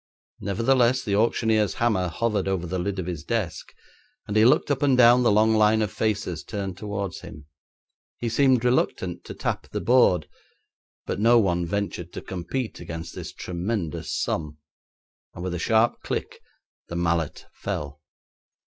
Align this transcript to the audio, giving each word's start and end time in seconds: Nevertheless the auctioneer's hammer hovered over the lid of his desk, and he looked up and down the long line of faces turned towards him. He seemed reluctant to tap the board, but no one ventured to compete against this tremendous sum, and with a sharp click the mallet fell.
Nevertheless 0.39 1.03
the 1.03 1.13
auctioneer's 1.15 1.75
hammer 1.75 2.07
hovered 2.07 2.47
over 2.47 2.65
the 2.65 2.79
lid 2.79 2.97
of 2.97 3.05
his 3.05 3.23
desk, 3.23 3.71
and 4.27 4.35
he 4.35 4.43
looked 4.45 4.71
up 4.71 4.81
and 4.81 4.97
down 4.97 5.21
the 5.21 5.31
long 5.31 5.53
line 5.53 5.83
of 5.83 5.91
faces 5.91 6.43
turned 6.43 6.75
towards 6.75 7.21
him. 7.21 7.45
He 8.17 8.27
seemed 8.27 8.65
reluctant 8.65 9.23
to 9.25 9.35
tap 9.35 9.67
the 9.69 9.79
board, 9.79 10.27
but 11.05 11.19
no 11.19 11.37
one 11.37 11.67
ventured 11.67 12.13
to 12.13 12.21
compete 12.23 12.79
against 12.79 13.13
this 13.13 13.31
tremendous 13.31 14.11
sum, 14.11 14.57
and 15.35 15.43
with 15.43 15.53
a 15.53 15.59
sharp 15.59 15.99
click 16.01 16.41
the 16.87 16.95
mallet 16.95 17.45
fell. 17.53 18.01